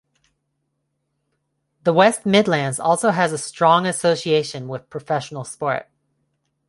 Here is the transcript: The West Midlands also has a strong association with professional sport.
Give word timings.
The 1.83 1.93
West 1.93 2.25
Midlands 2.25 2.79
also 2.79 3.11
has 3.11 3.31
a 3.31 3.37
strong 3.37 3.85
association 3.85 4.67
with 4.67 4.89
professional 4.89 5.43
sport. 5.43 5.87